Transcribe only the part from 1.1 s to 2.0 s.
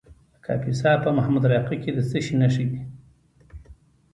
محمود راقي کې د